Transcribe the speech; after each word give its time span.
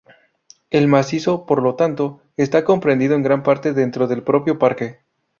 El 0.71 0.87
macizo, 0.87 1.45
por 1.45 1.61
lo 1.61 1.75
tanto, 1.75 2.23
está 2.35 2.63
comprendido 2.65 3.13
en 3.13 3.21
gran 3.21 3.43
parte 3.43 3.71
dentro 3.73 4.07
del 4.07 4.23
propio 4.23 4.57
parque. 4.57 4.97